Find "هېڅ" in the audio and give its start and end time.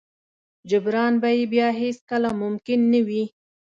1.81-1.97